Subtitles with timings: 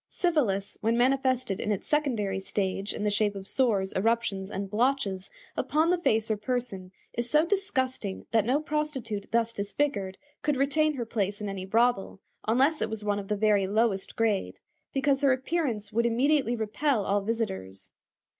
[0.09, 5.29] Syphilis, when manifested in its secondary stage in the shape of sores, eruptions, and blotches
[5.55, 10.95] upon the face or person, is so disgusting that no prostitute thus disfigured could retain
[10.95, 14.57] her place in any brothel, unless it was one of the very lowest grade,
[14.91, 17.91] because her appearance would immediately repel all visitors.